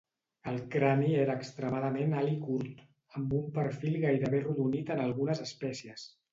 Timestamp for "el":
0.51-0.55